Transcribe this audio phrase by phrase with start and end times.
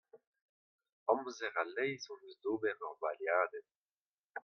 [1.11, 3.67] Amzer a-leizh hon eus d'ober ur valeadenn.